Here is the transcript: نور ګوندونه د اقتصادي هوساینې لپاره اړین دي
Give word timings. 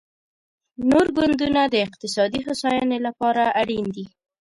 نور 0.89 1.05
ګوندونه 1.17 1.61
د 1.67 1.75
اقتصادي 1.85 2.39
هوساینې 2.47 2.99
لپاره 3.07 3.43
اړین 3.61 3.85
دي 3.95 4.05